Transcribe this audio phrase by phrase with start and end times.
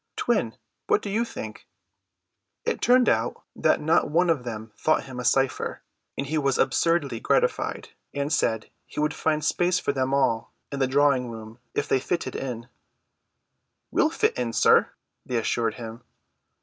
[0.15, 0.57] Twin,
[0.87, 1.67] what do you think?"
[2.65, 5.83] It turned out that not one of them thought him a cypher;
[6.17, 10.79] and he was absurdly gratified, and said he would find space for them all in
[10.79, 12.67] the drawing room if they fitted in.
[13.91, 14.89] "We'll fit in, sir,"
[15.23, 16.01] they assured him.